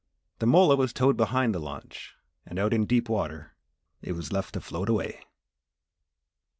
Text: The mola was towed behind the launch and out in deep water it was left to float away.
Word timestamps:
The 0.39 0.47
mola 0.47 0.75
was 0.75 0.93
towed 0.93 1.15
behind 1.15 1.53
the 1.53 1.59
launch 1.59 2.15
and 2.43 2.57
out 2.57 2.73
in 2.73 2.87
deep 2.87 3.07
water 3.07 3.53
it 4.01 4.13
was 4.13 4.33
left 4.33 4.55
to 4.55 4.59
float 4.59 4.89
away. 4.89 5.23